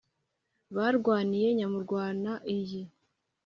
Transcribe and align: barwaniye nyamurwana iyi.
barwaniye 0.75 1.47
nyamurwana 1.57 2.31
iyi. 2.55 2.81